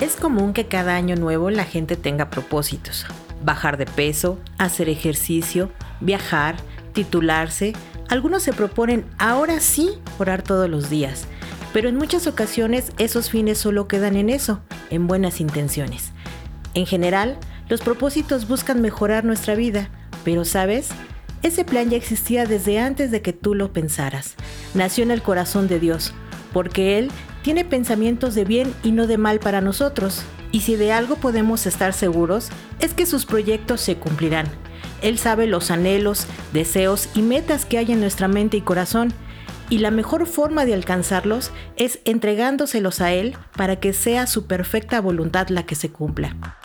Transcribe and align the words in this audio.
Es 0.00 0.16
común 0.16 0.54
que 0.54 0.66
cada 0.66 0.96
año 0.96 1.14
nuevo 1.14 1.50
la 1.50 1.64
gente 1.64 1.94
tenga 1.94 2.30
propósitos. 2.30 3.04
Bajar 3.44 3.76
de 3.76 3.84
peso, 3.84 4.38
hacer 4.56 4.88
ejercicio, 4.88 5.70
viajar, 6.00 6.56
titularse. 6.94 7.74
Algunos 8.08 8.42
se 8.42 8.54
proponen 8.54 9.04
ahora 9.18 9.60
sí 9.60 9.90
orar 10.18 10.40
todos 10.40 10.70
los 10.70 10.88
días, 10.88 11.26
pero 11.74 11.90
en 11.90 11.96
muchas 11.96 12.26
ocasiones 12.26 12.92
esos 12.96 13.28
fines 13.28 13.58
solo 13.58 13.88
quedan 13.88 14.16
en 14.16 14.30
eso, 14.30 14.60
en 14.88 15.06
buenas 15.06 15.38
intenciones. 15.38 16.12
En 16.72 16.86
general, 16.86 17.36
los 17.68 17.82
propósitos 17.82 18.48
buscan 18.48 18.80
mejorar 18.80 19.26
nuestra 19.26 19.54
vida, 19.54 19.90
pero 20.24 20.46
sabes, 20.46 20.88
ese 21.42 21.66
plan 21.66 21.90
ya 21.90 21.98
existía 21.98 22.46
desde 22.46 22.78
antes 22.78 23.10
de 23.10 23.20
que 23.20 23.34
tú 23.34 23.54
lo 23.54 23.74
pensaras. 23.74 24.34
Nació 24.72 25.04
en 25.04 25.10
el 25.10 25.20
corazón 25.20 25.68
de 25.68 25.78
Dios, 25.78 26.14
porque 26.54 26.98
Él 26.98 27.10
tiene 27.42 27.64
pensamientos 27.64 28.34
de 28.34 28.44
bien 28.44 28.74
y 28.82 28.92
no 28.92 29.06
de 29.06 29.18
mal 29.18 29.40
para 29.40 29.60
nosotros. 29.60 30.22
Y 30.52 30.60
si 30.60 30.76
de 30.76 30.92
algo 30.92 31.16
podemos 31.16 31.66
estar 31.66 31.92
seguros, 31.92 32.48
es 32.80 32.94
que 32.94 33.06
sus 33.06 33.26
proyectos 33.26 33.80
se 33.80 33.96
cumplirán. 33.96 34.46
Él 35.02 35.18
sabe 35.18 35.46
los 35.46 35.70
anhelos, 35.70 36.26
deseos 36.52 37.08
y 37.14 37.22
metas 37.22 37.64
que 37.64 37.78
hay 37.78 37.92
en 37.92 38.00
nuestra 38.00 38.28
mente 38.28 38.56
y 38.56 38.60
corazón, 38.60 39.12
y 39.70 39.78
la 39.78 39.90
mejor 39.90 40.26
forma 40.26 40.64
de 40.64 40.74
alcanzarlos 40.74 41.52
es 41.76 42.00
entregándoselos 42.04 43.00
a 43.00 43.12
Él 43.12 43.36
para 43.56 43.76
que 43.76 43.92
sea 43.92 44.26
su 44.26 44.46
perfecta 44.46 45.00
voluntad 45.00 45.48
la 45.48 45.64
que 45.64 45.76
se 45.76 45.90
cumpla. 45.90 46.59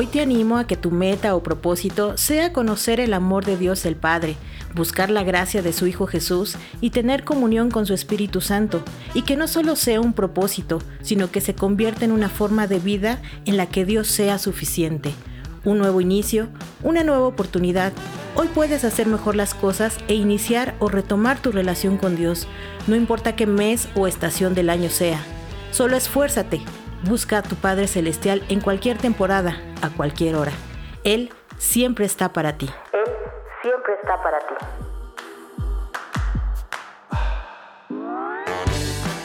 Hoy 0.00 0.06
te 0.06 0.22
animo 0.22 0.56
a 0.56 0.66
que 0.66 0.78
tu 0.78 0.90
meta 0.90 1.36
o 1.36 1.42
propósito 1.42 2.16
sea 2.16 2.54
conocer 2.54 3.00
el 3.00 3.12
amor 3.12 3.44
de 3.44 3.58
Dios 3.58 3.84
el 3.84 3.96
Padre, 3.96 4.36
buscar 4.74 5.10
la 5.10 5.24
gracia 5.24 5.60
de 5.60 5.74
su 5.74 5.86
Hijo 5.86 6.06
Jesús 6.06 6.56
y 6.80 6.88
tener 6.88 7.22
comunión 7.22 7.70
con 7.70 7.84
su 7.84 7.92
Espíritu 7.92 8.40
Santo, 8.40 8.82
y 9.12 9.24
que 9.24 9.36
no 9.36 9.46
solo 9.46 9.76
sea 9.76 10.00
un 10.00 10.14
propósito, 10.14 10.78
sino 11.02 11.30
que 11.30 11.42
se 11.42 11.54
convierta 11.54 12.06
en 12.06 12.12
una 12.12 12.30
forma 12.30 12.66
de 12.66 12.78
vida 12.78 13.20
en 13.44 13.58
la 13.58 13.66
que 13.66 13.84
Dios 13.84 14.08
sea 14.08 14.38
suficiente. 14.38 15.12
Un 15.66 15.76
nuevo 15.76 16.00
inicio, 16.00 16.48
una 16.82 17.04
nueva 17.04 17.26
oportunidad. 17.26 17.92
Hoy 18.36 18.48
puedes 18.54 18.84
hacer 18.84 19.06
mejor 19.06 19.36
las 19.36 19.52
cosas 19.52 19.98
e 20.08 20.14
iniciar 20.14 20.76
o 20.78 20.88
retomar 20.88 21.42
tu 21.42 21.52
relación 21.52 21.98
con 21.98 22.16
Dios, 22.16 22.46
no 22.86 22.96
importa 22.96 23.36
qué 23.36 23.44
mes 23.44 23.86
o 23.94 24.06
estación 24.06 24.54
del 24.54 24.70
año 24.70 24.88
sea. 24.88 25.22
Solo 25.72 25.98
esfuérzate, 25.98 26.62
Busca 27.02 27.38
a 27.38 27.42
tu 27.42 27.56
Padre 27.56 27.86
Celestial 27.86 28.42
en 28.50 28.60
cualquier 28.60 28.98
temporada, 28.98 29.56
a 29.80 29.88
cualquier 29.88 30.36
hora. 30.36 30.52
Él 31.02 31.32
siempre 31.56 32.04
está 32.04 32.32
para 32.32 32.58
ti. 32.58 32.68
Él 32.92 33.12
siempre 33.62 33.94
está 33.94 34.22
para 34.22 34.38
ti. 34.38 34.54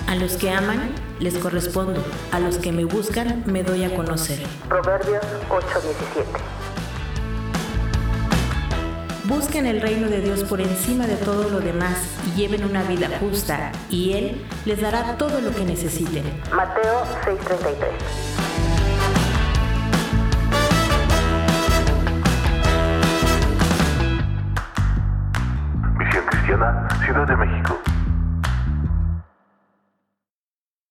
A 0.08 0.16
los 0.16 0.38
que 0.38 0.52
aman, 0.52 0.90
les 1.20 1.38
correspondo. 1.38 2.02
A 2.32 2.40
los 2.40 2.58
que 2.58 2.72
me 2.72 2.86
buscan, 2.86 3.44
me 3.46 3.64
doy 3.64 3.84
a 3.84 3.94
conocer. 3.94 4.40
Proverbios 4.70 5.26
8:17 5.50 6.75
Busquen 9.28 9.66
el 9.66 9.82
reino 9.82 10.08
de 10.08 10.22
Dios 10.22 10.44
por 10.44 10.62
encima 10.62 11.08
de 11.08 11.16
todo 11.16 11.50
lo 11.50 11.60
demás 11.60 11.98
y 12.28 12.40
lleven 12.40 12.64
una 12.64 12.84
vida 12.84 13.10
justa, 13.20 13.72
y 13.90 14.14
Él 14.14 14.46
les 14.66 14.82
dará 14.82 15.18
todo 15.18 15.42
lo 15.42 15.54
que 15.56 15.66
necesiten. 15.66 16.24
Mateo 16.54 17.04
6:33 17.24 18.85